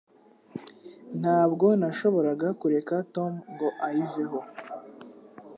[1.19, 4.39] Ntabwo nashoboraga kureka Tom ngo ayiveho